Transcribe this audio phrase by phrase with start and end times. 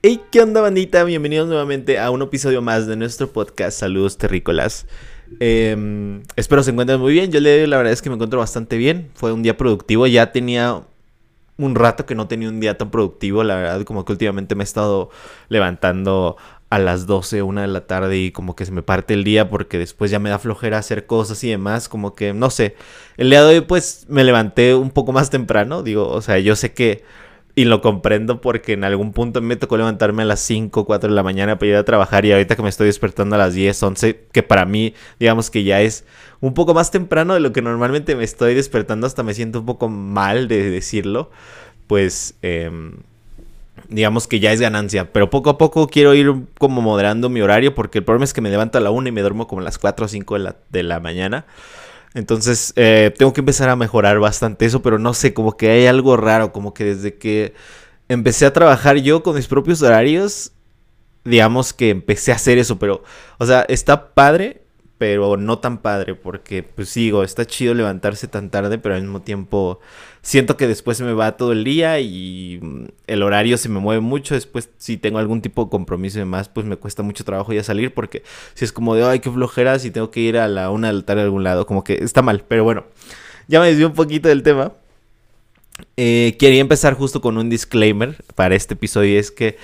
[0.00, 1.02] Hey, ¿qué onda bandita?
[1.02, 4.86] Bienvenidos nuevamente a un episodio más de nuestro podcast Saludos Terrícolas.
[5.40, 7.32] Em, espero se encuentren muy bien.
[7.32, 9.10] Yo le la verdad es que me encuentro bastante bien.
[9.14, 10.06] Fue un día productivo.
[10.06, 10.82] Ya tenía
[11.56, 13.42] un rato que no tenía un día tan productivo.
[13.42, 15.10] La verdad, como que últimamente me he estado
[15.48, 16.36] levantando
[16.70, 19.50] a las 12, una de la tarde y como que se me parte el día
[19.50, 22.76] porque después ya me da flojera hacer cosas y demás, como que no sé.
[23.16, 26.54] El día de hoy pues me levanté un poco más temprano, digo, o sea, yo
[26.54, 27.02] sé que
[27.54, 31.14] y lo comprendo porque en algún punto me tocó levantarme a las 5, 4 de
[31.14, 33.82] la mañana para ir a trabajar y ahorita que me estoy despertando a las 10,
[33.82, 36.04] 11, que para mí digamos que ya es
[36.40, 39.66] un poco más temprano de lo que normalmente me estoy despertando, hasta me siento un
[39.66, 41.30] poco mal de decirlo,
[41.86, 42.34] pues...
[42.42, 42.70] Eh,
[43.88, 45.12] digamos que ya es ganancia.
[45.12, 48.40] Pero poco a poco quiero ir como moderando mi horario porque el problema es que
[48.40, 50.40] me levanto a la 1 y me duermo como a las 4 o 5 de
[50.40, 51.46] la, de la mañana.
[52.18, 55.86] Entonces eh, tengo que empezar a mejorar bastante eso, pero no sé, como que hay
[55.86, 57.54] algo raro, como que desde que
[58.08, 60.50] empecé a trabajar yo con mis propios horarios,
[61.24, 63.04] digamos que empecé a hacer eso, pero,
[63.38, 64.62] o sea, está padre,
[64.98, 69.22] pero no tan padre, porque pues sigo, está chido levantarse tan tarde, pero al mismo
[69.22, 69.80] tiempo
[70.22, 73.78] siento que después se me va todo el día y mm, el horario se me
[73.78, 77.24] mueve mucho, después si tengo algún tipo de compromiso y demás, pues me cuesta mucho
[77.24, 80.36] trabajo ya salir, porque si es como de, ay, qué flojera, si tengo que ir
[80.36, 82.84] a la una tarde a algún lado, como que está mal, pero bueno,
[83.46, 84.72] ya me desvió un poquito del tema.
[85.96, 89.56] Eh, quería empezar justo con un disclaimer para este episodio, es que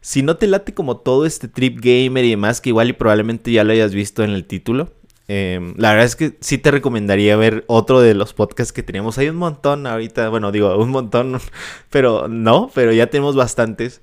[0.00, 3.52] si no te late como todo este trip gamer y demás, que igual y probablemente
[3.52, 4.92] ya lo hayas visto en el título,
[5.28, 9.18] em, la verdad es que sí te recomendaría ver otro de los podcasts que teníamos.
[9.18, 11.40] Hay un montón ahorita, bueno, digo, un montón,
[11.90, 14.02] pero no, pero ya tenemos bastantes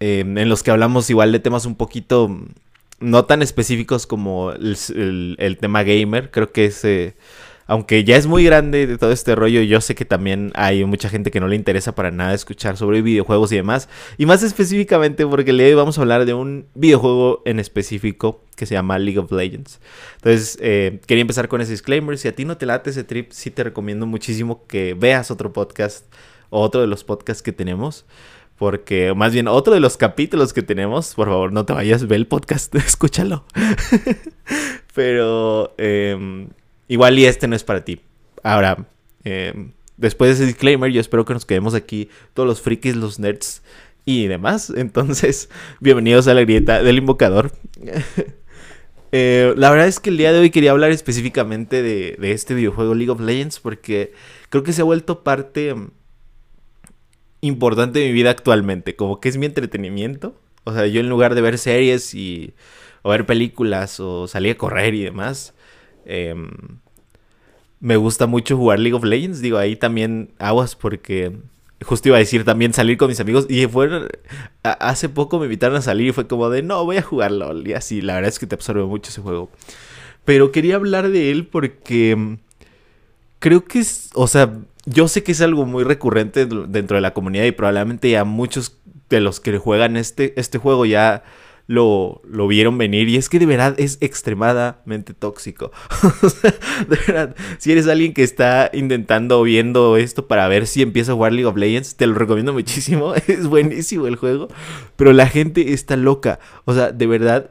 [0.00, 2.30] em, en los que hablamos igual de temas un poquito
[3.00, 6.30] no tan específicos como el, tema gamer.
[6.30, 7.16] Creo que ese
[7.68, 11.10] aunque ya es muy grande de todo este rollo, yo sé que también hay mucha
[11.10, 13.90] gente que no le interesa para nada escuchar sobre videojuegos y demás.
[14.16, 18.72] Y más específicamente porque hoy vamos a hablar de un videojuego en específico que se
[18.72, 19.80] llama League of Legends.
[20.16, 22.16] Entonces, eh, quería empezar con ese disclaimer.
[22.16, 25.52] Si a ti no te late ese trip, sí te recomiendo muchísimo que veas otro
[25.52, 26.06] podcast
[26.48, 28.06] o otro de los podcasts que tenemos.
[28.56, 32.16] Porque, más bien, otro de los capítulos que tenemos, por favor, no te vayas, ve
[32.16, 33.44] el podcast, escúchalo.
[34.94, 36.48] Pero, eh,
[36.88, 38.00] Igual y este no es para ti.
[38.42, 38.86] Ahora,
[39.24, 43.18] eh, después de ese disclaimer, yo espero que nos quedemos aquí todos los frikis, los
[43.18, 43.62] nerds
[44.06, 44.70] y demás.
[44.76, 45.50] Entonces,
[45.80, 47.52] bienvenidos a la grieta del invocador.
[49.10, 52.52] Eh, la verdad es que el día de hoy quería hablar específicamente de, de, este
[52.52, 54.12] videojuego League of Legends porque
[54.50, 55.74] creo que se ha vuelto parte
[57.40, 60.38] importante de mi vida actualmente, como que es mi entretenimiento.
[60.64, 62.52] O sea, yo en lugar de ver series y
[63.00, 65.54] o ver películas o salir a correr y demás,
[66.08, 66.48] Em,
[67.80, 69.40] me gusta mucho jugar League of Legends.
[69.40, 71.36] Digo, ahí también aguas porque
[71.84, 73.46] justo iba a decir también salir con mis amigos.
[73.48, 74.08] Y fue,
[74.62, 77.68] hace poco me invitaron a salir y fue como de, no, voy a jugar LOL.
[77.68, 79.50] Y así, la verdad es que te absorbe mucho ese juego.
[80.24, 82.38] Pero quería hablar de él porque em,
[83.38, 84.52] creo que es, o sea,
[84.86, 88.76] yo sé que es algo muy recurrente dentro de la comunidad y probablemente ya muchos
[89.08, 91.22] de los que juegan este, este juego ya
[91.68, 95.70] lo, lo vieron venir y es que de verdad es extremadamente tóxico.
[96.88, 101.14] de verdad, si eres alguien que está intentando viendo esto para ver si empieza a
[101.14, 103.14] jugar League of Legends, te lo recomiendo muchísimo.
[103.28, 104.48] Es buenísimo el juego,
[104.96, 106.40] pero la gente está loca.
[106.64, 107.50] O sea, de verdad,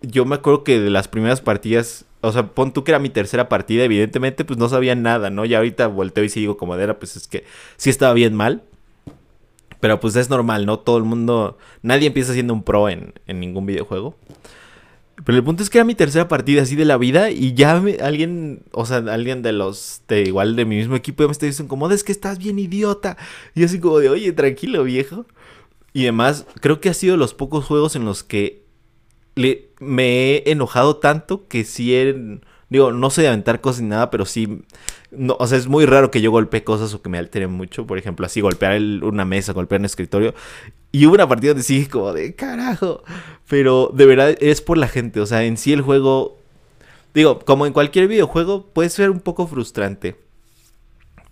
[0.00, 3.10] yo me acuerdo que de las primeras partidas o sea, pon tú que era mi
[3.10, 5.44] tercera partida, evidentemente, pues no sabía nada, ¿no?
[5.44, 7.44] Ya ahorita volteo y sigo como era, pues es que
[7.76, 8.62] sí estaba bien mal.
[9.82, 10.78] Pero pues es normal, ¿no?
[10.78, 11.58] Todo el mundo.
[11.82, 14.14] Nadie empieza siendo un pro en, ningún videojuego.
[15.24, 17.72] Pero el punto es que era mi tercera partida así de la vida y ya
[17.72, 21.46] alguien, o sea, alguien de los, de igual de mi mismo equipo ya me está
[21.46, 23.16] diciendo como, es que estás bien idiota.
[23.56, 25.26] Y así como de, oye, tranquilo viejo.
[25.92, 28.62] Y además, creo que ha sido los pocos juegos en los que
[29.34, 32.38] le, me he enojado tanto que sí he,
[32.72, 34.62] Digo, no sé de aventar cosas ni nada, pero sí.
[35.14, 37.86] No, o sea, es muy raro que yo golpee cosas o que me alteren mucho.
[37.86, 40.34] Por ejemplo, así golpear una mesa, golpear un escritorio.
[40.90, 43.02] Y hubo una partida donde sí, como de carajo.
[43.48, 45.20] Pero de verdad es por la gente.
[45.20, 46.38] O sea, en sí el juego.
[47.14, 50.16] Digo, como en cualquier videojuego, puede ser un poco frustrante.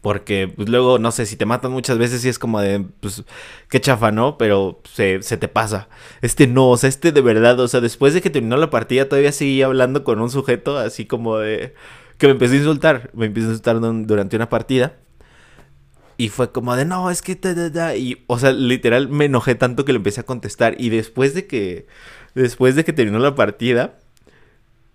[0.03, 3.25] Porque pues, luego, no sé, si te matan muchas veces y es como de, pues,
[3.69, 4.39] qué chafa, ¿no?
[4.39, 5.89] Pero se, se, te pasa.
[6.23, 9.09] Este no, o sea, este de verdad, o sea, después de que terminó la partida
[9.09, 11.75] todavía seguía hablando con un sujeto así como de...
[12.21, 14.95] que me empezó a insultar, me empezó a insultar durante una partida.
[16.19, 17.39] Y fue como de, no, es que...
[17.97, 20.77] Y, o sea, literal me enojé tanto que le empecé a contestar.
[20.79, 21.87] Y después de que...
[22.35, 23.99] Después de que terminó la partida,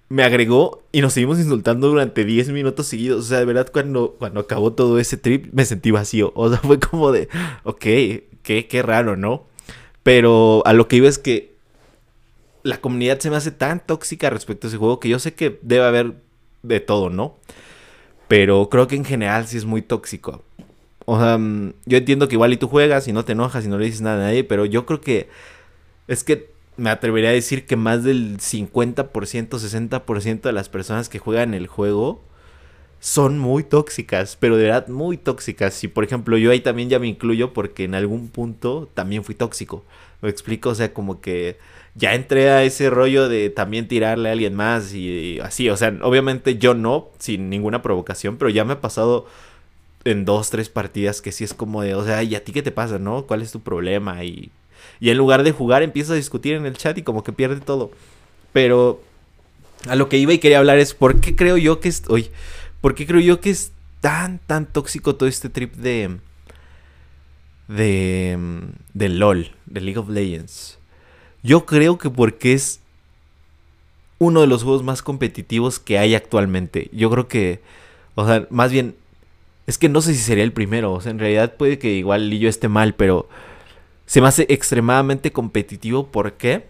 [0.08, 3.26] me agregó y nos seguimos insultando durante 10 minutos seguidos.
[3.26, 6.32] O sea, de verdad, cuando, cuando acabó todo ese trip, me sentí vacío.
[6.36, 7.28] O sea, fue como de,
[7.64, 9.48] ok, qué, qué raro, ¿no?
[10.04, 11.56] Pero a lo que iba es que
[12.62, 15.60] la comunidad se me hace tan tóxica respecto a ese juego que yo sé que
[15.64, 16.25] debe haber
[16.68, 17.38] de todo, ¿no?
[18.28, 20.44] Pero creo que en general sí es muy tóxico.
[21.06, 23.68] O sea, mm, yo entiendo que igual y tú juegas y no te enojas y
[23.68, 25.30] no le dices nada a nadie, pero yo creo que
[26.08, 31.20] es que me atrevería a decir que más del 50%, 60% de las personas que
[31.20, 32.22] juegan el juego
[33.00, 35.84] son muy tóxicas, pero de verdad muy tóxicas.
[35.84, 39.36] Y por ejemplo, yo ahí también ya me incluyo porque en algún punto también fui
[39.36, 39.86] tóxico.
[40.22, 40.70] ¿Me explico?
[40.70, 41.60] O sea, como que
[41.96, 45.70] ya entré a ese rollo de también tirarle a alguien más y, así.
[45.70, 49.26] O sea, obviamente yo no, sin ninguna provocación, pero ya me ha pasado
[50.04, 52.62] en dos, tres partidas que sí es como de, o sea, ¿y a ti qué
[52.62, 53.26] te pasa, no?
[53.26, 54.24] ¿Cuál es tu problema?
[54.24, 54.52] Y,
[55.02, 57.92] en lugar de jugar empieza a discutir en el chat y como que pierde todo.
[58.54, 59.02] Pero
[59.88, 62.04] a lo que iba y quería hablar es, ¿por qué creo yo que es...
[62.82, 63.72] ¿por qué creo yo que es
[64.02, 66.18] tan, tan tóxico todo este trip de...
[67.68, 68.38] De...
[68.94, 70.78] De LOL, de League of Legends?
[71.46, 72.80] Yo creo que porque es
[74.18, 76.90] uno de los juegos más competitivos que hay actualmente.
[76.92, 77.62] Yo creo que,
[78.16, 78.96] o sea, más bien,
[79.68, 80.92] es que no sé si sería el primero.
[80.92, 83.30] O sea, en realidad puede que igual yo esté mal, pero
[84.08, 86.08] se me hace extremadamente competitivo.
[86.08, 86.66] ¿Por qué?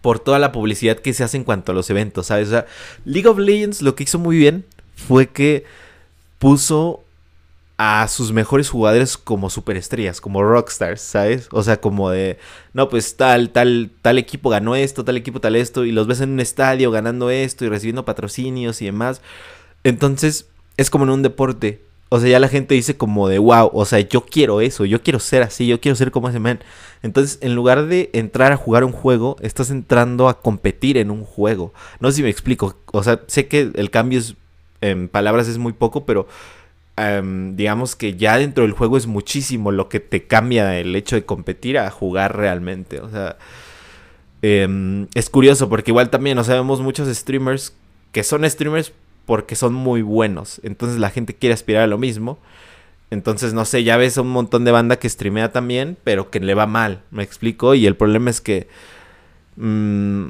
[0.00, 2.48] Por toda la publicidad que se hace en cuanto a los eventos, ¿sabes?
[2.48, 2.66] O sea,
[3.04, 4.66] League of Legends lo que hizo muy bien
[4.96, 5.64] fue que
[6.40, 7.04] puso
[7.82, 11.48] a sus mejores jugadores como superestrellas, como rockstars, ¿sabes?
[11.50, 12.38] O sea, como de,
[12.74, 16.20] no, pues tal, tal, tal equipo ganó esto, tal equipo tal esto, y los ves
[16.20, 19.22] en un estadio ganando esto y recibiendo patrocinios y demás.
[19.82, 20.46] Entonces,
[20.76, 21.80] es como en un deporte.
[22.10, 25.02] O sea, ya la gente dice como de, wow, o sea, yo quiero eso, yo
[25.02, 26.60] quiero ser así, yo quiero ser como ese man.
[27.02, 31.24] Entonces, en lugar de entrar a jugar un juego, estás entrando a competir en un
[31.24, 31.72] juego.
[31.98, 32.76] No sé si me explico.
[32.92, 34.34] O sea, sé que el cambio es,
[34.82, 36.28] en palabras es muy poco, pero
[37.00, 41.16] Em, digamos que ya dentro del juego es muchísimo lo que te cambia el hecho
[41.16, 43.00] de competir a jugar realmente.
[43.00, 43.38] O sea,
[44.42, 47.74] em, es curioso porque igual también, o sea, vemos muchos streamers
[48.12, 48.92] que son streamers
[49.24, 50.60] porque son muy buenos.
[50.62, 52.38] Entonces la gente quiere aspirar a lo mismo.
[53.10, 56.54] Entonces, no sé, ya ves un montón de banda que streamea también, pero que le
[56.54, 57.74] va mal, me explico.
[57.74, 58.68] Y el problema es que...
[59.56, 60.28] Mm,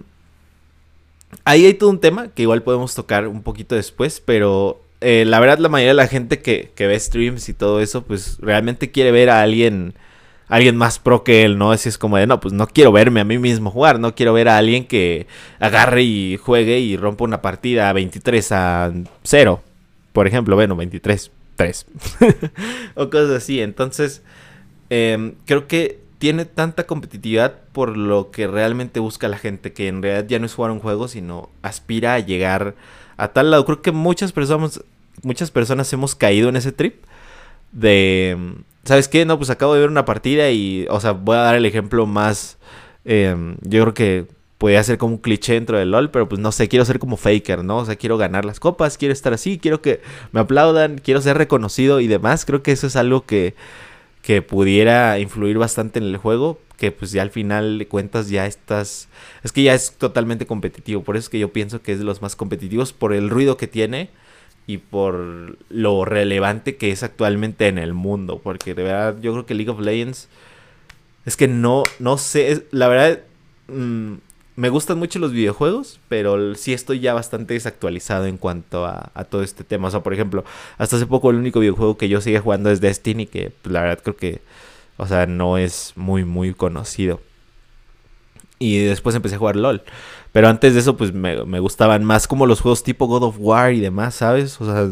[1.44, 5.40] ahí hay todo un tema que igual podemos tocar un poquito después, pero eh, la
[5.40, 9.12] verdad la mayoría de la gente que, ve streams y todo eso, pues realmente quiere
[9.12, 9.94] ver a alguien,
[10.48, 11.72] alguien más pro que él, ¿no?
[11.72, 14.32] Así es como de, no, pues no quiero verme a mí mismo jugar, no quiero
[14.32, 15.26] ver a alguien que
[15.58, 18.92] agarre y juegue y rompa una partida 23 a
[19.22, 19.62] 0,
[20.12, 21.86] por ejemplo, bueno, 23, 3,
[22.94, 23.60] o cosas así.
[23.60, 24.22] Entonces,
[24.90, 30.02] em, creo que tiene tanta competitividad por lo que realmente busca la gente, que en
[30.02, 32.74] realidad ya no es jugar un juego, sino aspira a llegar a
[33.28, 33.64] tal lado.
[33.64, 34.82] Creo que muchas personas,
[35.22, 37.04] muchas personas hemos caído en ese trip
[37.72, 38.36] de,
[38.84, 39.24] ¿sabes qué?
[39.24, 42.06] No, pues acabo de ver una partida y, o sea, voy a dar el ejemplo
[42.06, 42.58] más,
[43.04, 44.26] em, yo creo que
[44.58, 47.16] podría ser como un cliché dentro del LOL, pero pues no sé, quiero ser como
[47.16, 47.78] Faker, ¿no?
[47.78, 50.02] O sea, quiero ganar las copas, quiero estar así, quiero que
[50.32, 52.44] me aplaudan, quiero ser reconocido y demás.
[52.44, 53.54] Creo que eso es algo que,
[54.22, 58.46] que pudiera influir bastante en el juego, que pues ya al final de cuentas ya
[58.46, 59.08] estás,
[59.44, 62.06] es que ya es totalmente competitivo, por eso es que yo pienso que es de
[62.06, 64.08] los más competitivos por el ruido que tiene
[64.66, 69.44] y por lo relevante que es actualmente en el mundo, porque de verdad yo creo
[69.44, 70.28] que League of Legends
[71.26, 73.20] es que no, no sé, la verdad
[73.68, 74.14] mm,
[74.56, 79.42] me gustan mucho los videojuegos, pero sí estoy ya bastante desactualizado en cuanto a, todo
[79.42, 79.88] este tema.
[79.88, 80.44] O sea, por ejemplo,
[80.78, 83.82] hasta hace poco el único videojuego que yo sigue jugando es Destiny, que pues, la
[83.82, 84.40] verdad creo que
[85.00, 87.20] o sea, no es muy, muy conocido.
[88.58, 89.82] Y después empecé a jugar LOL.
[90.32, 93.72] Pero antes de eso, pues me, gustaban más como los juegos tipo God of War
[93.72, 94.60] y demás, ¿sabes?
[94.60, 94.86] O sea,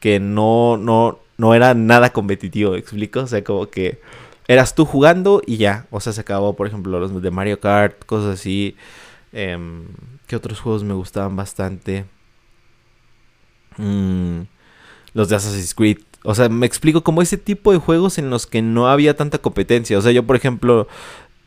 [0.00, 3.20] que no, no, no era nada competitivo, ¿me explico?
[3.20, 4.00] O sea, como que
[4.48, 5.86] eras tú jugando y ya.
[5.92, 8.76] O sea, se acabó, por ejemplo, los de Mario Kart, cosas así.
[9.32, 9.56] Eh,
[10.26, 12.04] ¿Qué otros juegos me gustaban bastante?
[13.76, 14.42] Mm,
[15.14, 18.46] los de Assassin's Creed o sea, me explico como ese tipo de juegos en los
[18.46, 19.96] que no había tanta competencia.
[19.96, 20.88] O sea, yo por ejemplo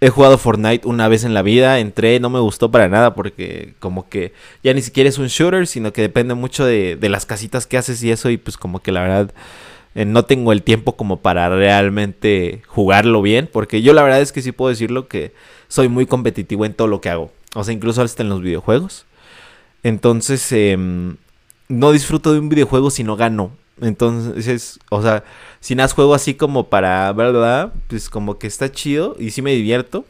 [0.01, 3.73] he jugado Fortnite una vez en la vida, entré, no me gustó para nada porque
[3.79, 4.31] como que
[4.63, 8.01] ya ni siquiera es un shooter, sino que depende mucho de, las casitas que haces
[8.03, 9.33] y eso y pues como que la verdad
[9.95, 14.31] eh, no tengo el tiempo como para realmente jugarlo bien, porque yo la verdad es
[14.31, 15.33] que sí puedo decirlo que
[15.67, 19.05] soy muy competitivo en todo lo que hago, o sea, incluso hasta en los videojuegos.
[19.83, 21.17] Entonces, em,
[21.67, 23.51] no disfruto de un videojuego si no gano.
[23.81, 25.23] Entonces, o sea,
[25.59, 27.73] si nada juego así como para, ¿verdad?
[27.87, 30.05] Pues como que está chido y sí me divierto.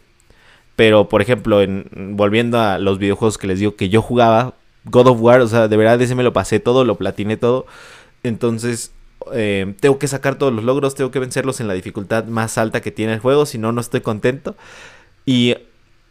[0.75, 4.53] Pero, por ejemplo, en, volviendo a los videojuegos que les digo que yo jugaba,
[4.85, 7.65] God of War, o sea, de verdad ese me lo pasé todo, lo platiné todo.
[8.23, 8.93] Entonces,
[9.33, 12.81] eh, tengo que sacar todos los logros, tengo que vencerlos en la dificultad más alta
[12.81, 14.55] que tiene el juego, si no, no estoy contento.
[15.25, 15.55] Y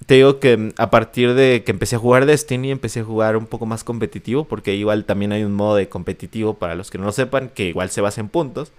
[0.07, 3.47] te digo que a partir de que empecé a jugar Destiny, empecé a jugar un
[3.47, 7.05] poco más competitivo, porque igual también hay un modo de competitivo para los que no
[7.05, 8.73] lo sepan, que igual se basa en puntos.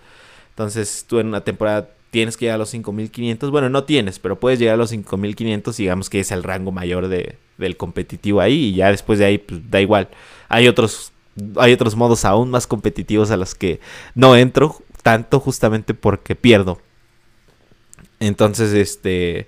[0.51, 3.51] Entonces tú en una temporada tienes que llegar a los 5500.
[3.51, 5.77] Bueno, no tienes, pero puedes llegar a los 5500.
[5.77, 8.65] Digamos que es el rango mayor de, del competitivo ahí.
[8.65, 10.09] Y ya después de ahí, pues da igual.
[10.47, 11.11] Hay otros,
[11.57, 13.79] hay otros modos aún más competitivos a los que
[14.15, 16.81] no entro tanto justamente porque pierdo.
[18.19, 19.47] Entonces, este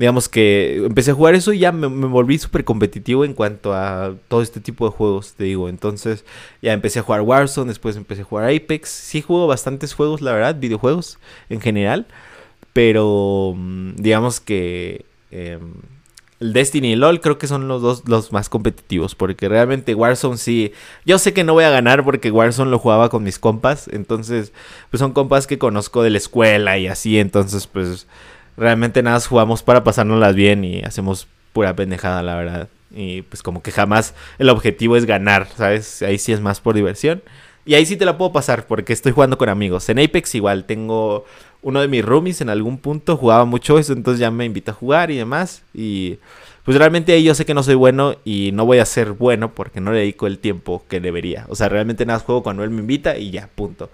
[0.00, 4.14] digamos que empecé a jugar eso y ya me, volví súper competitivo en cuanto a
[4.28, 5.68] todo este tipo de juegos, te digo.
[5.68, 6.24] Entonces
[6.62, 8.88] ya empecé a jugar Warzone, después empecé a jugar Apex.
[8.88, 11.18] Sí juego bastantes juegos, la verdad, videojuegos
[11.50, 12.06] en general.
[12.72, 15.74] Pero mm, digamos que em,
[16.40, 19.14] el Destiny y LOL creo que son los dos los más competitivos.
[19.14, 20.72] Porque realmente Warzone sí.
[21.04, 23.86] Yo sé que no voy a ganar porque Warzone lo jugaba con mis compas.
[23.92, 24.54] Entonces,
[24.88, 27.18] pues son compas que conozco de la escuela y así.
[27.18, 28.06] Entonces, pues
[28.56, 32.68] realmente nada jugamos para pasárnoslas bien y hacemos pura pendejada, la verdad.
[32.94, 36.02] Y pues como que jamás el objetivo es ganar, ¿sabes?
[36.02, 37.22] Ahí sí es más por diversión.
[37.64, 39.88] Y ahí sí te la puedo pasar porque estoy jugando con amigos.
[39.88, 41.24] En Apex igual tengo
[41.62, 44.74] uno de mis roomies en algún punto jugaba mucho eso, entonces ya me invita a
[44.74, 45.62] jugar y demás.
[45.74, 46.18] Y
[46.64, 49.54] pues realmente ahí yo sé que no soy bueno y no voy a ser bueno
[49.54, 51.46] porque no le dedico el tiempo que debería.
[51.48, 53.90] O sea, realmente nada juego cuando él me invita y ya, punto.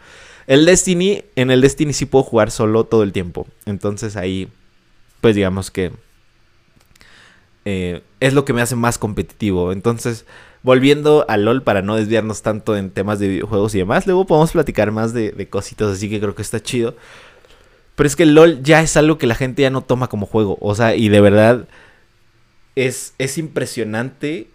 [0.47, 3.47] El Destiny, en el Destiny sí puedo jugar solo todo el tiempo.
[3.65, 4.49] Entonces ahí,
[5.21, 5.93] pues digamos que
[7.65, 9.73] eh, es lo que me hace más competitivo.
[9.73, 10.25] Entonces,
[10.63, 14.53] volviendo a LOL para no desviarnos tanto en temas de videojuegos y demás, luego podemos
[14.53, 16.97] platicar más de, cositas, así que creo que está chido.
[17.97, 20.59] Pero es que LOL ya es algo que la gente ya no toma como juego.
[20.61, 21.67] O sea, y de verdad
[22.77, 24.49] es, es impresionante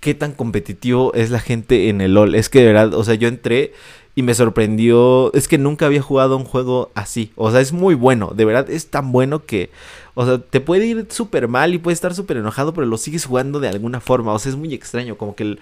[0.00, 2.34] qué tan competitivo es la gente en el LOL.
[2.34, 3.72] Es que de verdad, o sea, yo entré
[4.14, 5.32] y me sorprendió.
[5.34, 7.32] Es que nunca había jugado un juego así.
[7.36, 8.32] O sea, es muy bueno.
[8.34, 9.70] De verdad, es tan bueno que.
[10.14, 13.24] O sea, te puede ir súper mal y puedes estar súper enojado, pero lo sigues
[13.24, 14.32] jugando de alguna forma.
[14.32, 15.16] O sea, es muy extraño.
[15.16, 15.60] Como que el,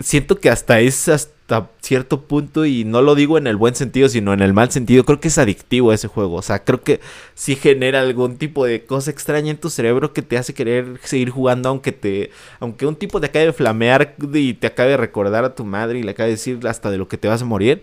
[0.00, 4.08] siento que hasta es hasta cierto punto, y no lo digo en el buen sentido,
[4.08, 6.36] sino en el mal sentido, creo que es adictivo ese juego.
[6.36, 7.00] O sea, creo que
[7.34, 11.30] sí genera algún tipo de cosa extraña en tu cerebro que te hace querer seguir
[11.30, 12.30] jugando, aunque te.
[12.60, 15.98] Aunque un tipo te acabe de flamear y te acabe de recordar a tu madre
[15.98, 17.82] y le acabe de decir hasta de lo que te vas a morir.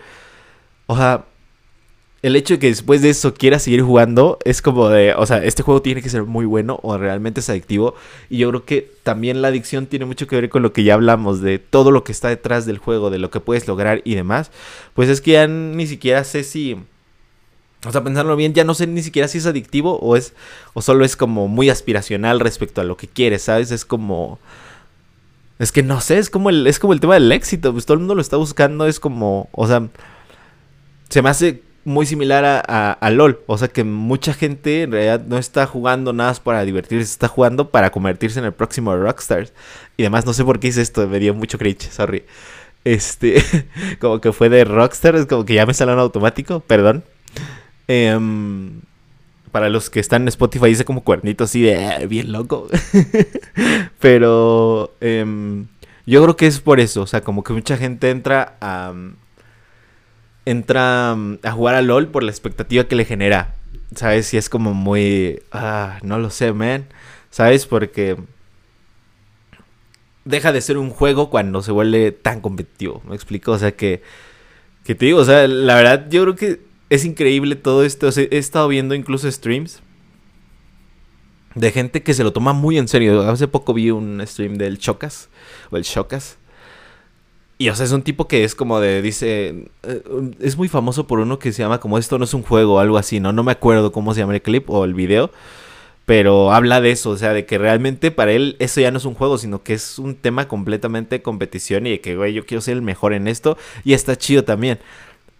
[0.87, 1.25] O sea,
[2.23, 5.43] el hecho de que después de eso quieras seguir jugando es como de, o sea,
[5.43, 7.95] este juego tiene que ser muy bueno o realmente es adictivo.
[8.29, 10.95] Y yo creo que también la adicción tiene mucho que ver con lo que ya
[10.95, 14.15] hablamos, de todo lo que está detrás del juego, de lo que puedes lograr y
[14.15, 14.51] demás.
[14.95, 16.77] Pues es que ya ni siquiera sé si...
[17.85, 20.33] O sea, pensarlo bien, ya no sé ni siquiera si es adictivo o es
[20.73, 23.69] o solo es como muy aspiracional respecto a lo que quieres, ¿sabes?
[23.69, 24.39] Es como
[25.59, 27.93] es que no sé, es como el es como el tema del éxito, pues todo
[27.93, 29.87] el mundo lo está buscando, es como, o sea,
[31.09, 33.39] se me hace muy similar a, LOL.
[33.47, 37.69] O sea que mucha gente en realidad no está jugando nada para divertirse, está jugando
[37.69, 39.53] para convertirse en el próximo Rockstars.
[39.95, 42.25] Y además no sé por qué hice esto, me dio mucho cringe, sorry.
[42.83, 43.41] Este,
[44.01, 47.05] como que fue de Rockstar, es como que ya me salió en automático, perdón.
[47.87, 48.81] Em,
[49.53, 52.67] para los que están en Spotify dice como cuernito así de ah, bien loco.
[54.01, 55.67] Pero em,
[56.05, 58.93] yo creo que es por eso, o sea, como que mucha gente entra a
[60.47, 63.55] entra mm, a jugar a LOL por la expectativa que le genera.
[63.95, 64.27] ¿Sabes?
[64.27, 65.41] Si es como muy...
[65.51, 66.85] Ah, no lo sé, man.
[67.29, 67.65] ¿Sabes?
[67.65, 68.17] Porque
[70.25, 73.01] deja de ser un juego cuando se vuelve tan competitivo.
[73.07, 73.51] ¿Me explico?
[73.51, 74.01] O sea que...
[74.83, 78.07] Que te digo, o sea, la verdad yo creo que es increíble todo esto.
[78.15, 79.81] he estado viendo incluso streams
[81.55, 83.21] de gente que se lo toma muy en serio.
[83.29, 85.27] Hace poco vi un stream del Chocas
[85.71, 86.37] o el Chocas
[87.57, 90.03] y o sea, es un tipo que es como de, dice, eh,
[90.39, 92.79] es muy famoso por uno que se llama como esto no es un juego o
[92.79, 93.33] algo así, ¿no?
[93.33, 95.31] No me acuerdo cómo se llama el clip o el video,
[96.05, 99.05] pero habla de eso, o sea, de que realmente para él eso ya no es
[99.05, 102.45] un juego, sino que es un tema completamente de competición y de que, güey, yo
[102.45, 104.79] quiero ser el mejor en esto y está chido también.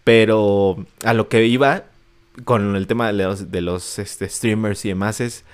[0.04, 1.84] Pero a lo que iba
[2.46, 5.46] con el tema de los, de los este, streamers y demás es,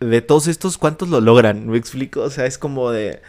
[0.00, 1.68] de todos estos, ¿cuántos lo logran?
[1.68, 2.22] ¿Me explico?
[2.22, 3.22] O sea, es como de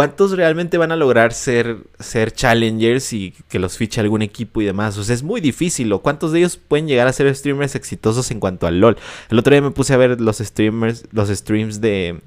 [0.00, 4.64] ¿Cuántos realmente van a lograr ser, ser challengers y que los fiche algún equipo y
[4.64, 4.96] demás?
[4.96, 5.92] O sea, es muy difícil.
[5.92, 8.96] ¿O cuántos de ellos pueden llegar a ser streamers exitosos en cuanto al LOL?
[9.28, 12.18] El otro día me puse a ver los streamers, los streams de,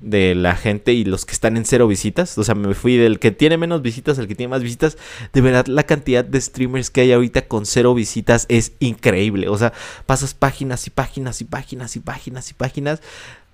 [0.00, 2.36] de la gente y los que están en cero visitas.
[2.38, 4.98] O sea, me fui del que tiene menos visitas al que tiene más visitas.
[5.32, 9.48] De verdad, la cantidad de streamers que hay ahorita con cero visitas es increíble.
[9.48, 9.72] O sea,
[10.06, 13.00] pasas páginas y páginas y páginas y páginas y páginas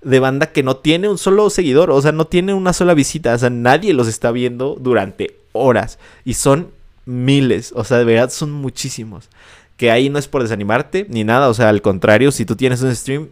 [0.02, 3.34] de banda que no tiene un solo seguidor, o sea, no tiene una sola visita,
[3.34, 5.98] o sea, nadie los está viendo durante horas.
[6.24, 6.68] Y son
[7.06, 9.28] miles, o sea, de verdad son muchísimos.
[9.76, 12.82] Que ahí no es por desanimarte ni nada, o sea, al contrario, si tú tienes
[12.82, 13.28] un stream,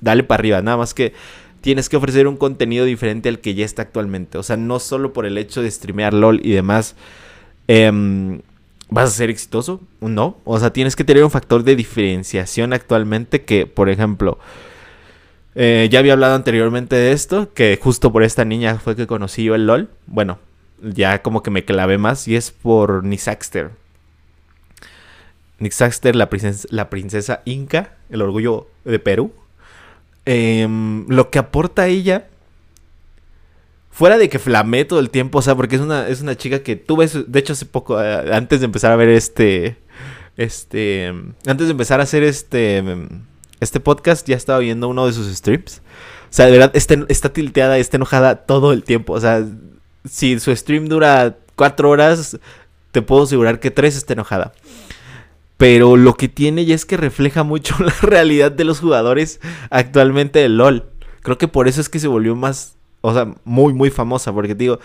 [0.00, 1.12] dale para arriba, nada más que
[1.60, 4.38] tienes que ofrecer un contenido diferente al que ya está actualmente.
[4.38, 6.96] O sea, no solo por el hecho de streamear LOL y demás,
[7.68, 8.40] em,
[8.88, 10.38] vas a ser exitoso, no.
[10.44, 14.38] O sea, tienes que tener un factor de diferenciación actualmente que, por ejemplo,
[15.54, 19.44] eh, ya había hablado anteriormente de esto, que justo por esta niña fue que conocí
[19.44, 19.90] yo el LOL.
[20.06, 20.38] Bueno,
[20.82, 23.70] ya como que me clavé más y es por Nisaxter.
[25.58, 29.32] Nisaxter, la princesa, la princesa inca, el orgullo de Perú.
[30.24, 32.28] Em, lo que aporta ella,
[33.90, 36.62] fuera de que flamé todo el tiempo, o sea, porque es una, es una chica
[36.62, 39.76] que tú ves, de hecho hace poco, eh, antes de empezar a ver este,
[40.36, 41.08] este,
[41.46, 42.82] antes de empezar a hacer este,
[43.60, 45.82] este podcast, ya estaba viendo uno de sus streams.
[46.30, 49.12] O sea, de verdad, está, está tilteada, está enojada todo el tiempo.
[49.12, 49.44] O sea,
[50.08, 52.38] si su stream dura cuatro horas,
[52.92, 54.52] te puedo asegurar que tres está enojada.
[55.56, 59.40] Pero lo que tiene ya es que refleja mucho la realidad de los jugadores
[59.70, 60.86] actualmente de LOL.
[61.22, 64.32] Creo que por eso es que se volvió más, o sea, muy, muy famosa.
[64.32, 64.80] Porque digo,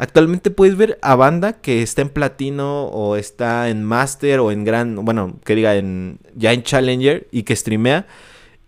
[0.00, 4.64] actualmente puedes ver a banda que está en platino o está en master o en
[4.64, 8.06] gran, bueno, que diga, en, ya en challenger y que streamea.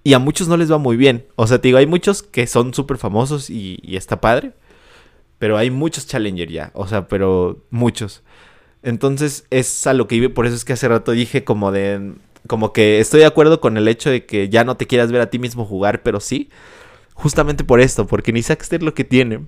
[0.05, 1.25] Y a muchos no les va muy bien.
[1.37, 4.53] O sea, te digo, hay muchos que son súper famosos y, está padre.
[5.39, 6.71] Pero hay muchos challenger ya.
[6.75, 8.23] O sea, pero muchos.
[8.83, 12.13] Entonces es a lo que iba, por eso es que hace rato dije como de,
[12.47, 15.23] como que estoy de acuerdo con el hecho de que ya no te quieras ver
[15.23, 16.51] a ti mismo jugar, pero sí,
[17.15, 19.47] justamente por esto, porque ni Saxter lo que tiene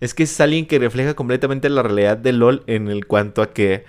[0.00, 3.52] es que es alguien que refleja completamente la realidad de LOL en el cuanto a
[3.52, 3.84] que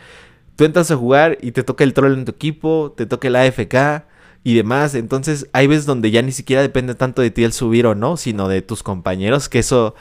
[0.56, 3.36] tú entras a jugar y te toca el troll en tu equipo, te toca el
[3.36, 4.06] AFK
[4.44, 7.86] y demás, entonces hay veces donde ya ni siquiera depende tanto de ti el subir
[7.86, 9.96] o no, sino de tus compañeros, que eso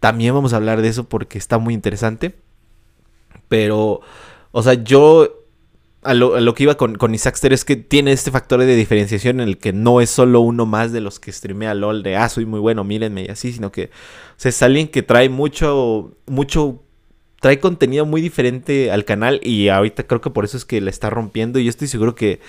[0.00, 2.34] también vamos a hablar de eso porque está muy interesante.
[3.48, 4.00] Pero,
[4.52, 5.37] o sea, yo
[6.02, 9.48] a lo, que iba con, con Isaacster es que tiene este factor de diferenciación en
[9.48, 12.46] el que no es solo uno más de los que streamea LOL de, ah, soy
[12.46, 13.90] muy bueno, mírenme y así, sino que,
[14.42, 16.82] es alguien que trae mucho, mucho,
[17.40, 20.90] trae contenido muy diferente al canal y ahorita creo que por eso es que le
[20.90, 22.40] está rompiendo y yo estoy seguro que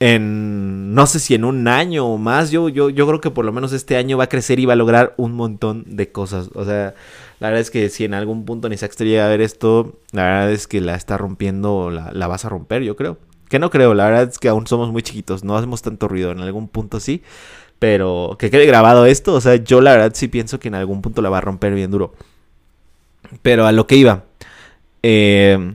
[0.00, 3.44] en, no sé si en un año o más, yo, yo, yo creo que por
[3.44, 6.50] lo menos este año va a crecer y va a lograr un montón de cosas,
[6.54, 6.94] o sea...
[7.40, 10.22] La verdad es que si en algún punto ni Nisaxter llega a ver esto, la
[10.22, 13.18] verdad es que la está rompiendo, la, la vas a romper, yo creo.
[13.48, 16.30] Que no creo, la verdad es que aún somos muy chiquitos, no hacemos tanto ruido,
[16.30, 17.22] en algún punto sí.
[17.78, 21.02] Pero que quede grabado esto, o sea, yo la verdad sí pienso que en algún
[21.02, 22.14] punto la va a romper bien duro.
[23.42, 24.24] Pero a lo que iba.
[25.02, 25.74] Eh,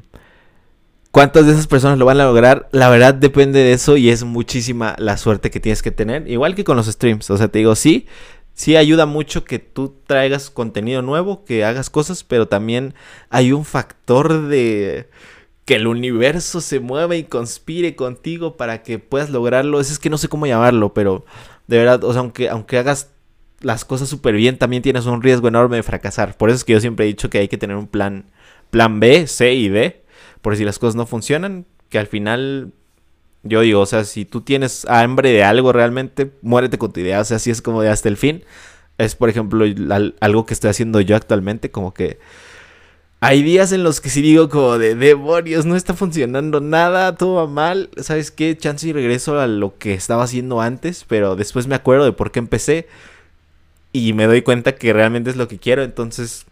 [1.19, 2.69] ¿Cuántas de esas personas lo van a lograr?
[2.71, 6.25] La verdad depende de eso y es muchísima la suerte que tienes que tener.
[6.29, 7.29] Igual que con los streams.
[7.29, 8.07] O sea, te digo, sí,
[8.53, 12.93] sí ayuda mucho que tú traigas contenido nuevo, que hagas cosas, pero también
[13.29, 15.09] hay un factor de
[15.65, 19.81] que el universo se mueva y conspire contigo para que puedas lograrlo.
[19.81, 21.25] Es, que no sé cómo llamarlo, pero
[21.67, 23.09] de verdad, o sea, aunque, aunque hagas
[23.59, 26.37] las cosas súper bien, también tienes un riesgo enorme de fracasar.
[26.37, 28.31] Por eso es que yo siempre he dicho que hay que tener un plan,
[28.69, 29.98] plan B, C y D,
[30.41, 32.73] por si las cosas no funcionan, que al final
[33.43, 37.21] yo digo, o sea, si tú tienes hambre de algo realmente, muérete con tu idea.
[37.21, 38.43] O sea, así es como de hasta el fin.
[38.97, 39.65] Es, por ejemplo,
[40.19, 42.19] algo que estoy haciendo yo actualmente, como que
[43.21, 47.35] hay días en los que sí digo como de demonios, no está funcionando nada, todo
[47.35, 47.89] va mal.
[47.97, 48.57] ¿Sabes qué?
[48.57, 52.31] Chance y regreso a lo que estaba haciendo antes, pero después me acuerdo de por
[52.31, 52.87] qué empecé
[53.91, 55.83] y me doy cuenta que realmente es lo que quiero.
[55.83, 56.45] Entonces,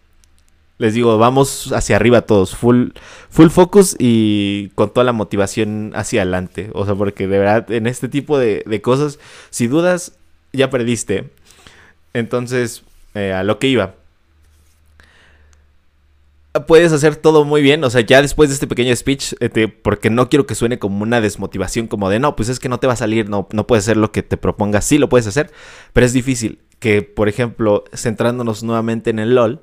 [0.78, 2.90] les digo, vamos hacia arriba todos, full,
[3.30, 6.70] full focus y con toda la motivación hacia adelante.
[6.72, 9.18] O sea, porque de verdad, en este tipo de, cosas,
[9.50, 10.12] si dudas,
[10.52, 11.30] ya perdiste.
[12.14, 13.96] Entonces, eh, a lo que iba.
[16.66, 20.10] Puedes hacer todo muy bien, o sea, ya después de este pequeño speech, este, porque
[20.10, 22.86] no quiero que suene como una desmotivación, como de no, pues es que no te
[22.88, 25.52] va a salir, no, no puedes hacer lo que te propongas, sí lo puedes hacer,
[25.92, 29.60] pero es difícil que, por ejemplo, centrándonos nuevamente en el LOL,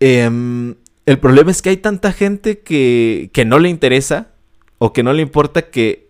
[0.00, 0.74] Em,
[1.06, 4.28] el problema es que hay tanta gente que, que no le interesa
[4.78, 6.08] o que no le importa que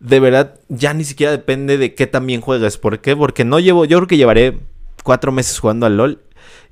[0.00, 2.78] de verdad ya ni siquiera depende de qué también juegas.
[2.78, 3.16] ¿Por qué?
[3.16, 4.58] Porque no llevo, yo creo que llevaré
[5.02, 6.22] cuatro meses jugando al LOL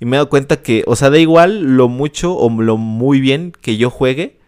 [0.00, 3.20] y me he dado cuenta que, o sea, da igual lo mucho o lo muy
[3.20, 4.38] bien que yo juegue.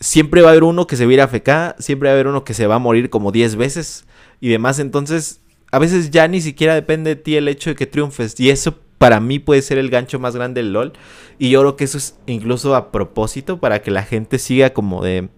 [0.00, 2.44] Siempre va a haber uno que se va a FK, siempre va a haber uno
[2.44, 4.04] que se va a morir como 10 veces
[4.40, 4.78] y demás.
[4.78, 8.38] Entonces, a veces ya ni siquiera depende de ti el hecho de que triunfes.
[8.40, 10.92] Y eso para mí puede ser el gancho más grande del LOL.
[11.36, 15.02] Y yo creo que eso es incluso a propósito para que la gente siga como
[15.02, 15.28] de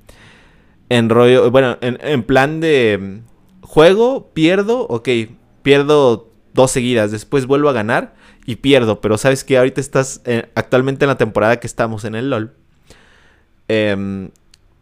[0.90, 3.22] en rollo, bueno, en, plan de
[3.62, 5.08] juego, pierdo, ok,
[5.62, 10.50] pierdo dos seguidas, después vuelvo a ganar y pierdo, pero sabes que ahorita estás eh,
[10.54, 12.52] actualmente en la temporada que estamos en el LOL.
[13.68, 14.28] Em,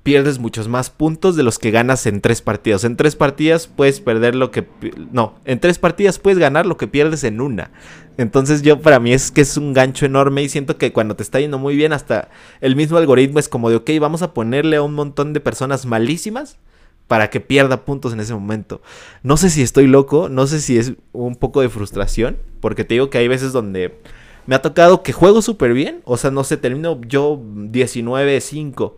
[0.03, 2.85] pierdes muchos más puntos de los que ganas en tres partidas.
[2.85, 4.67] En tres partidas puedes perder lo que...
[5.12, 7.71] No, en tres partidas puedes ganar lo que pierdes en una.
[8.19, 11.23] Entonces yo para mí es que es un gancho enorme y siento que cuando te
[11.23, 12.29] está yendo muy bien hasta
[12.61, 15.87] el mismo algoritmo es como de, ok, vamos a ponerle a un montón de personas
[15.87, 16.59] malísimas
[17.07, 18.83] para que pierda puntos en ese momento.
[19.23, 22.95] No sé si estoy loco, no sé si es un poco de frustración, porque te
[22.95, 24.01] digo que hay veces donde
[24.47, 28.95] me ha tocado que juego súper bien, o sea, no sé, termino yo 19-5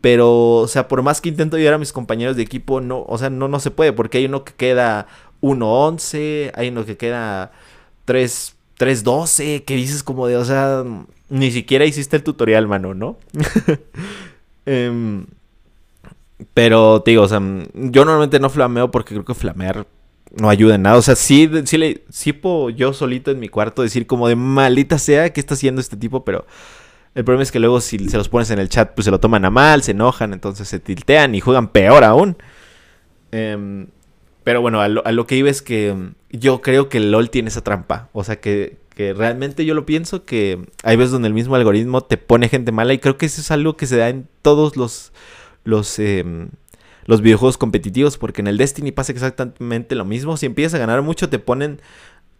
[0.00, 3.18] pero, o sea, por más que intento ayudar a mis compañeros de equipo, no, o
[3.18, 5.06] sea, no, no se puede, porque hay uno que queda
[5.40, 7.52] 1-11, hay uno que queda
[8.06, 10.84] 3-12, que dices como de, o sea,
[11.28, 13.16] ni siquiera hiciste el tutorial, mano, ¿no?
[14.68, 15.26] Em,
[16.54, 19.86] pero, digo, o sea, yo normalmente no flameo porque creo que flamear
[20.34, 20.96] no ayuda en nada.
[20.96, 24.36] O sea, sí, sí, le, sí puedo yo solito en mi cuarto decir como de
[24.36, 26.24] maldita sea, ¿qué está haciendo este tipo?
[26.24, 26.46] Pero
[27.16, 29.18] el problema es que luego si se los pones en el chat, pues se lo
[29.18, 32.36] toman a mal, se enojan, entonces se tiltean y juegan peor aún.
[33.32, 33.86] Em,
[34.44, 37.64] pero bueno, a lo, que iba es que em, yo creo que LOL tiene esa
[37.64, 38.10] trampa.
[38.12, 42.18] O sea, que, realmente yo lo pienso que hay veces donde el mismo algoritmo te
[42.18, 45.14] pone gente mala y creo que eso es algo que se da en todos los,
[45.64, 46.50] los, em,
[47.06, 50.36] los videojuegos competitivos porque en el Destiny pasa exactamente lo mismo.
[50.36, 51.80] Si empiezas a ganar mucho te ponen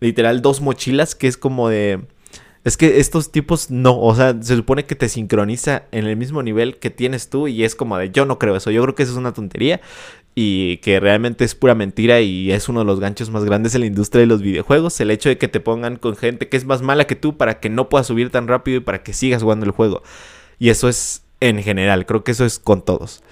[0.01, 2.07] literal dos mochilas que es como de
[2.67, 6.43] es que estos tipos no, o sea, se supone que te sincroniza en el mismo
[6.43, 9.05] nivel que tienes tú y es como de yo no creo eso, yo creo que
[9.05, 9.81] eso es una tontería
[10.35, 13.83] y que realmente es pura mentira y es uno de los ganchos más grandes en
[13.83, 16.65] la industria de los videojuegos, el hecho de que te pongan con gente que es
[16.65, 19.45] más mala que tú para que no puedas subir tan rápido y para que sigas
[19.45, 20.03] jugando el juego.
[20.59, 23.23] Y eso es en general, creo que eso es con todos.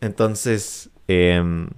[0.00, 1.68] Entonces, em,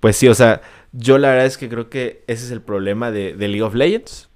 [0.00, 3.12] pues sí, o sea, yo la verdad es que creo que ese es el problema
[3.12, 4.27] de, de League of Legends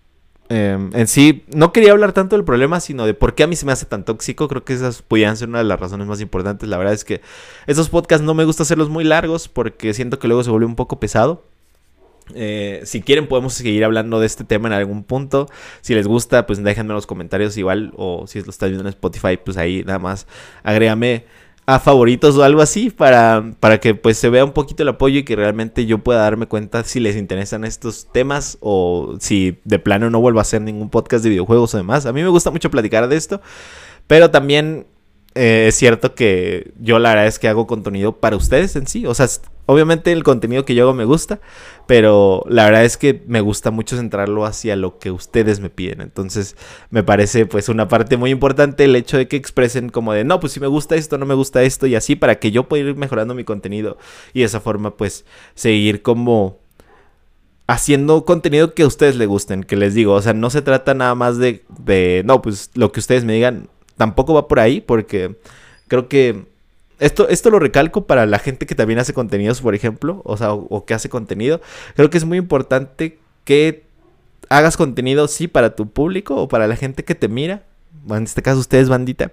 [0.54, 3.56] Em, en sí, no quería hablar tanto del problema, sino de por qué a mí
[3.56, 4.48] se me hace tan tóxico.
[4.48, 6.68] Creo que esas podrían ser una de las razones más importantes.
[6.68, 7.22] La verdad es que
[7.66, 10.76] esos podcasts no me gusta hacerlos muy largos porque siento que luego se vuelve un
[10.76, 11.42] poco pesado.
[12.34, 15.48] Eh, si quieren podemos seguir hablando de este tema en algún punto.
[15.80, 17.94] Si les gusta, pues déjenme en los comentarios igual.
[17.96, 20.26] O si lo estás viendo en Spotify, pues ahí nada más
[20.64, 21.24] agrégame
[21.64, 25.20] a favoritos o algo así para, para que pues se vea un poquito el apoyo
[25.20, 29.78] y que realmente yo pueda darme cuenta si les interesan estos temas o si de
[29.78, 32.06] plano no vuelvo a hacer ningún podcast de videojuegos o demás.
[32.06, 33.40] A mí me gusta mucho platicar de esto,
[34.08, 34.86] pero también
[35.34, 39.06] eh, es cierto que yo la verdad es que hago contenido para ustedes en sí.
[39.06, 39.26] O sea,
[39.66, 41.40] obviamente el contenido que yo hago me gusta,
[41.86, 46.00] pero la verdad es que me gusta mucho centrarlo hacia lo que ustedes me piden.
[46.02, 46.56] Entonces
[46.90, 50.40] me parece pues una parte muy importante el hecho de que expresen como de, no,
[50.40, 52.90] pues si me gusta esto, no me gusta esto y así para que yo pueda
[52.90, 53.96] ir mejorando mi contenido
[54.34, 56.60] y de esa forma pues seguir como
[57.66, 60.92] haciendo contenido que a ustedes les gusten, que les digo, o sea, no se trata
[60.92, 64.80] nada más de, de no, pues lo que ustedes me digan tampoco va por ahí
[64.80, 65.36] porque
[65.88, 66.46] creo que
[67.02, 70.52] esto, esto lo recalco para la gente que también hace contenidos, por ejemplo, o sea,
[70.52, 71.60] o, que hace contenido.
[71.96, 73.82] Creo que es muy importante que
[74.48, 77.64] hagas contenido, sí, para tu público o para la gente que te mira.
[78.08, 79.32] en este caso, ustedes, bandita.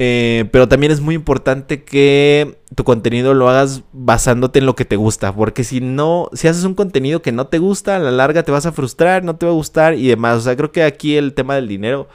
[0.00, 4.84] Eh, pero también es muy importante que tu contenido lo hagas basándote en lo que
[4.84, 5.32] te gusta.
[5.32, 8.50] Porque si no, si haces un contenido que no te gusta, a la larga te
[8.50, 10.38] vas a frustrar, no te va a gustar y demás.
[10.38, 12.08] O sea, creo que aquí el tema del dinero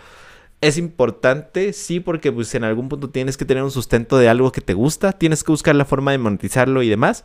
[0.62, 4.52] es importante, sí, porque pues en algún punto tienes que tener un sustento de algo
[4.52, 7.24] que te gusta, tienes que buscar la forma de monetizarlo y demás.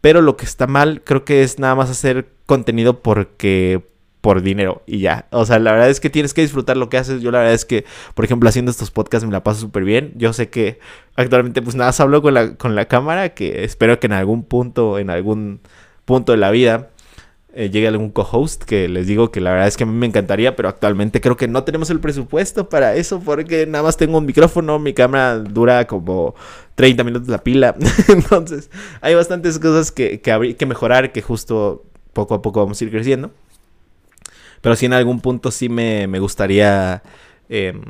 [0.00, 3.82] Pero lo que está mal, creo que es nada más hacer contenido porque
[4.22, 5.26] por dinero y ya.
[5.30, 7.20] O sea, la verdad es que tienes que disfrutar lo que haces.
[7.22, 10.12] Yo la verdad es que, por ejemplo, haciendo estos podcasts me la paso súper bien.
[10.16, 10.78] Yo sé que
[11.16, 14.98] actualmente pues nada, hablo con la, con la cámara, que espero que en algún punto,
[14.98, 15.60] en algún
[16.04, 16.90] punto de la vida,
[17.54, 20.56] eh, algún co-host, que les digo que la verdad es que a mí me encantaría,
[20.56, 24.26] pero actualmente creo que no tenemos el presupuesto para eso, porque nada más tengo un
[24.26, 26.34] micrófono, mi cámara dura como
[26.76, 27.76] 30 minutos la pila,
[28.08, 32.84] entonces hay bastantes cosas que, que que mejorar, que justo poco a poco vamos a
[32.84, 33.32] ir creciendo.
[34.60, 37.02] Pero sí en algún punto sí me, gustaría
[37.48, 37.82] em,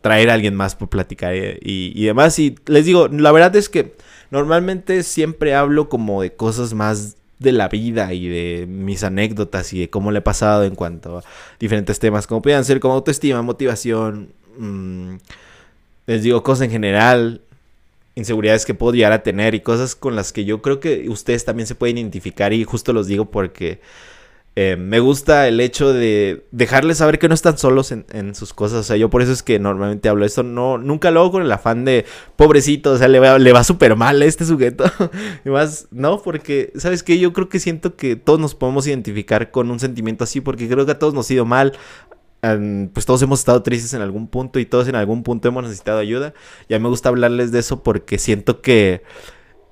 [0.00, 2.38] traer a alguien más por platicar y, y, demás.
[2.38, 3.96] Y les digo, la verdad es que
[4.30, 9.80] normalmente siempre hablo como de cosas más de la vida y de mis anécdotas y
[9.80, 11.24] de cómo le he pasado en cuanto a
[11.58, 15.14] diferentes temas, como puedan ser como autoestima, motivación, mm,
[16.06, 17.40] les digo cosas en general,
[18.14, 21.44] inseguridades que puedo llegar a tener y cosas con las que yo creo que ustedes
[21.46, 23.80] también se pueden identificar y justo los digo porque
[24.56, 28.80] eh, me gusta el hecho de dejarles saber que no están solos en, sus cosas.
[28.80, 30.42] O sea, yo por eso es que normalmente hablo esto.
[30.42, 32.04] No, nunca lo hago con el afán de
[32.36, 34.84] pobrecito, o sea, le va, le va súper mal a este sujeto.
[35.44, 37.18] y más, no, porque, ¿sabes qué?
[37.18, 40.84] Yo creo que siento que todos nos podemos identificar con un sentimiento así, porque creo
[40.84, 41.72] que a todos nos ha ido mal.
[42.40, 45.98] Pues todos hemos estado tristes en algún punto y todos en algún punto hemos necesitado
[45.98, 46.34] ayuda.
[46.68, 49.02] Y a mí me gusta hablarles de eso porque siento que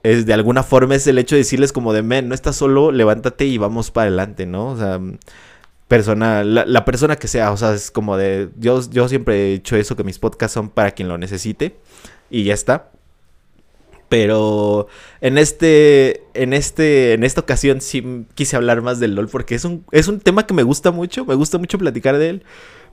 [0.03, 2.93] es de alguna forma es el hecho de decirles como de, men, no estás solo,
[2.93, 4.69] levántate y vamos para adelante, ¿no?
[4.69, 5.01] O sea,
[5.89, 9.77] persona, la, persona que sea, o sea, es como de, yo, yo siempre he hecho
[9.77, 11.77] eso, que mis podcasts son para quien lo necesite
[12.31, 12.91] y ya está.
[14.09, 14.87] Pero
[15.21, 19.65] en este, en este, en esta ocasión sí quise hablar más del LOL porque es
[19.67, 22.45] un, es un tema que me gusta mucho, me gusta mucho platicar de él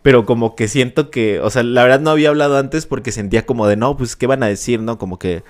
[0.06, 3.44] pero como que siento que, o sea, la verdad no había hablado antes porque sentía
[3.48, 5.00] como de, no, pues, ¿qué van a decir, no?
[5.00, 5.44] Como que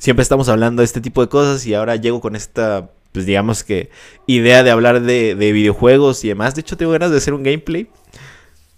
[0.00, 3.62] siempre estamos hablando de este tipo de cosas y ahora llego con esta, pues, digamos
[3.62, 3.90] que,
[4.26, 6.56] idea de hablar de, de videojuegos y demás.
[6.56, 7.88] De hecho, tengo ganas de hacer un gameplay.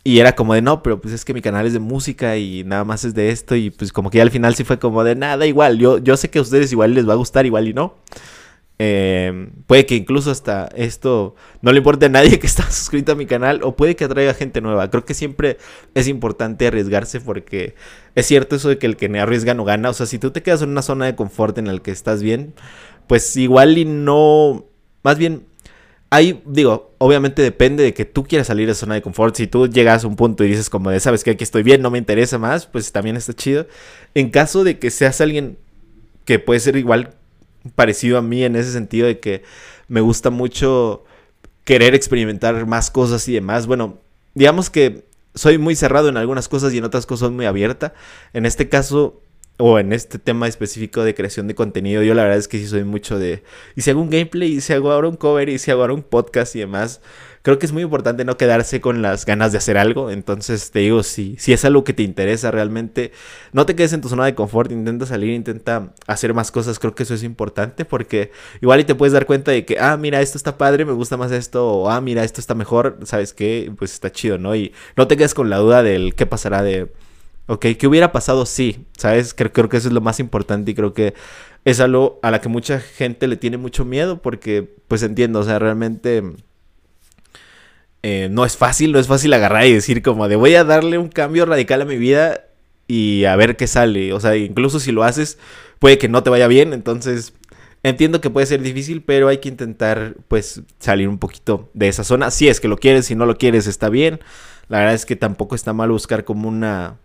[0.05, 2.65] Y era como de, no, pero pues es que mi canal es de música y
[2.65, 3.55] nada más es de esto.
[3.55, 5.79] Y pues como que ya al final sí fue como de, nada, igual.
[5.79, 7.95] Yo, yo sé que a ustedes igual les va a gustar, igual y no.
[8.85, 13.15] Eh, puede que incluso hasta esto no le importe a nadie que está suscrito a
[13.15, 14.91] mi canal o puede que atraiga gente nueva.
[14.91, 15.57] Creo que siempre
[15.95, 17.77] es importante arriesgarse porque
[18.17, 19.91] es cierto eso de que el que arriesga no gana.
[19.91, 22.25] O sea, si tú te quedas en una zona de confort en la que estás
[22.25, 22.55] bien,
[23.07, 24.65] pues igual y no...
[25.05, 25.47] Más bien,
[26.11, 29.37] ahí digo, obviamente depende de que tú quieras salir de zona de confort.
[29.37, 31.83] Si tú llegas a un punto y dices como de, sabes que aquí estoy bien,
[31.83, 33.69] no me interesa más, pues también está chido.
[34.15, 35.57] En caso de que seas alguien
[36.25, 37.15] que puede ser igual
[37.75, 39.43] parecido a mí en ese sentido de que
[39.89, 41.05] me gusta mucho
[41.65, 43.67] querer experimentar más cosas y demás.
[43.67, 43.99] Bueno,
[44.35, 47.95] digamos que soy muy cerrado en algunas cosas y en otras cosas muy abierta.
[48.33, 49.21] En este caso,
[49.59, 52.67] o en este tema específico de creación de contenido, yo la verdad es que sí
[52.67, 53.43] soy mucho de...
[53.77, 55.95] Y si hago un gameplay, y si hago ahora un cover, y si hago ahora
[55.95, 57.01] un podcast y demás,
[57.43, 60.11] creo que es muy importante no quedarse con las ganas de hacer algo.
[60.11, 63.13] Entonces te digo, si, si es algo que te interesa realmente,
[63.53, 66.79] no te quedes en tu zona de confort, intenta salir, intenta hacer más cosas.
[66.79, 69.97] Creo que eso es importante porque igual y te puedes dar cuenta de que, ah,
[69.97, 73.35] mira, esto está padre, me gusta más esto, o ah, mira, esto está mejor, ¿sabes
[73.35, 73.73] qué?
[73.77, 74.55] Pues está chido, ¿no?
[74.55, 76.91] Y no te quedes con la duda del qué pasará de...
[77.53, 78.47] Ok, ¿qué hubiera pasado?
[78.47, 79.35] Sí, ¿sabes?
[79.35, 81.13] Creo, que eso es lo más importante y creo que
[81.67, 85.45] es algo a la que mucha gente le tiene mucho miedo porque, pues entiendo, o
[85.45, 86.23] sea, realmente
[88.03, 90.97] eh, no es fácil, no es fácil agarrar y decir como de voy a darle
[90.97, 92.47] un cambio radical a mi vida
[92.89, 94.15] y a ver qué sale.
[94.15, 95.39] O sea, incluso si lo haces,
[95.79, 96.73] puede que no te vaya bien.
[96.73, 97.35] Entonces,
[97.83, 102.03] entiendo que puede ser difícil, pero hay que intentar pues salir un poquito de esa
[102.03, 102.31] zona.
[102.31, 104.21] Si es que lo quieres, si no lo quieres, está bien.
[104.69, 106.97] La verdad es que tampoco está mal buscar como una,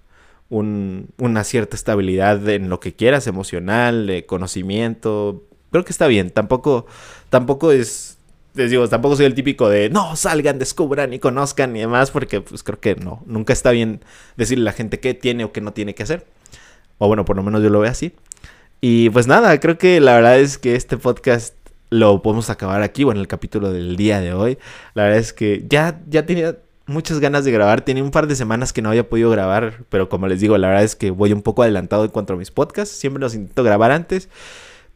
[0.49, 5.43] una cierta estabilidad en lo que quieras, emocional, de conocimiento.
[5.71, 6.31] Creo que está bien.
[6.31, 6.85] Tampoco,
[7.29, 8.17] tampoco es
[8.57, 12.41] les digo, tampoco soy el típico de no, salgan, descubran y conozcan y demás, porque
[12.41, 14.01] pues creo que no, nunca está bien
[14.35, 16.25] decirle a la gente qué tiene o qué no tiene que hacer.
[16.97, 18.13] O bueno, por lo menos yo lo veo así.
[18.81, 21.55] Y pues nada, creo que la verdad es que este podcast
[21.89, 24.57] lo podemos acabar aquí, bueno, el capítulo del día de hoy.
[24.93, 28.35] La verdad es que ya, ya tenía muchas ganas de grabar, tenía un par de
[28.35, 31.33] semanas que no había podido grabar, pero como les digo, la verdad es que voy
[31.33, 34.29] un poco adelantado en cuanto a mis podcasts, siempre los intento grabar antes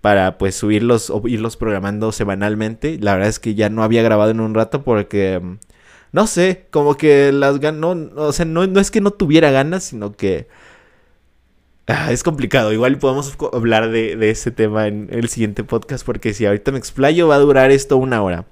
[0.02, 2.98] para pues subirlos o irlos programando semanalmente.
[3.00, 5.58] La verdad es que ya no había grabado en un rato porque mm,
[6.12, 9.52] no sé, como que las ganas, no, o sea, no, no, es que no tuviera
[9.52, 10.48] ganas, sino que
[11.88, 12.74] ah, es complicado.
[12.74, 16.80] Igual podemos hablar de, de, ese tema en el siguiente podcast porque si ahorita me
[16.80, 18.46] explayo va a durar esto una hora.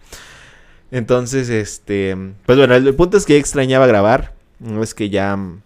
[0.92, 4.34] Entonces, este, pues bueno, el, punto es que extrañaba grabar.
[4.60, 5.62] No es que ya mm,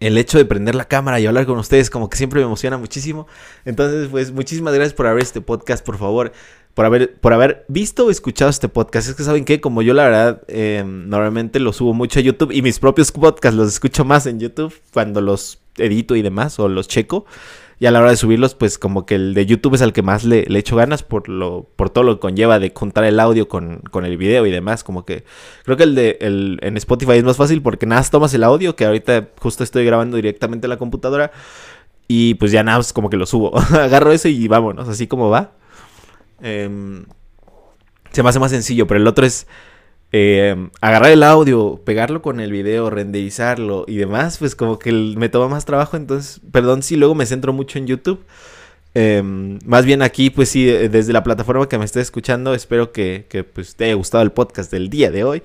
[0.00, 2.76] el hecho de prender la cámara y hablar con ustedes como que siempre me emociona
[2.76, 3.26] muchísimo.
[3.64, 6.32] Entonces, pues muchísimas gracias por haber este podcast, por favor,
[6.74, 9.08] por haber, por haber visto o escuchado este podcast.
[9.08, 12.52] Es que saben que como yo la verdad em, normalmente lo subo mucho a YouTube
[12.52, 16.68] y mis propios podcasts los escucho más en YouTube cuando los edito y demás o
[16.68, 17.24] los checo.
[17.82, 20.02] Y a la hora de subirlos, pues como que el de YouTube es al que
[20.02, 23.18] más le, le echo ganas por lo, por todo lo que conlleva de contar el
[23.18, 24.84] audio con, con, el video y demás.
[24.84, 25.24] Como que
[25.64, 28.76] creo que el de el, en Spotify es más fácil porque nada tomas el audio,
[28.76, 31.32] que ahorita justo estoy grabando directamente en la computadora.
[32.06, 33.58] Y pues ya nada como que lo subo.
[33.72, 35.50] Agarro eso y vámonos, así como va.
[36.40, 37.02] Eh,
[38.12, 39.48] se me hace más sencillo, pero el otro es
[40.12, 45.30] eh, agarrar el audio, pegarlo con el video, renderizarlo y demás, pues como que me
[45.30, 45.96] toma más trabajo.
[45.96, 48.24] Entonces, perdón si luego me centro mucho en YouTube.
[48.94, 52.92] Em, más bien aquí, pues sí, eh, desde la plataforma que me esté escuchando, espero
[52.92, 55.42] que, pues, te haya gustado el podcast del día de hoy.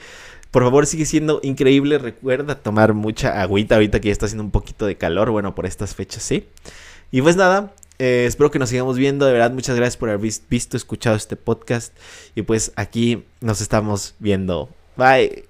[0.51, 1.97] Por favor, sigue siendo increíble.
[1.97, 5.29] Recuerda tomar mucha agüita ahorita que ya está haciendo un poquito de calor.
[5.31, 6.47] Bueno, por estas fechas, sí.
[7.11, 9.25] Y pues nada, Eh, espero que nos sigamos viendo.
[9.25, 11.93] De verdad, muchas gracias por haber visto, escuchado este podcast.
[12.35, 14.69] Y pues aquí nos estamos viendo.
[14.95, 15.45] Bye.